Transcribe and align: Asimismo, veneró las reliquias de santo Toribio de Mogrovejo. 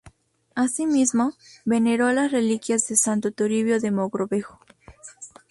Asimismo, 0.55 1.33
veneró 1.63 2.11
las 2.11 2.31
reliquias 2.31 2.87
de 2.87 2.95
santo 2.95 3.31
Toribio 3.33 3.79
de 3.79 3.91
Mogrovejo. 3.91 4.57